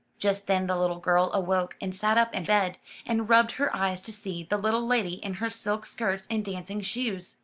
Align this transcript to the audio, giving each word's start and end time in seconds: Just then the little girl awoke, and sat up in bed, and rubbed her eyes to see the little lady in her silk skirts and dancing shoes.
Just 0.17 0.47
then 0.47 0.65
the 0.65 0.79
little 0.79 0.97
girl 0.97 1.29
awoke, 1.31 1.75
and 1.79 1.93
sat 1.95 2.17
up 2.17 2.33
in 2.33 2.43
bed, 2.45 2.79
and 3.05 3.29
rubbed 3.29 3.51
her 3.51 3.75
eyes 3.75 4.01
to 4.01 4.11
see 4.11 4.41
the 4.41 4.57
little 4.57 4.83
lady 4.87 5.23
in 5.23 5.35
her 5.35 5.51
silk 5.51 5.85
skirts 5.85 6.25
and 6.31 6.43
dancing 6.43 6.81
shoes. 6.81 7.37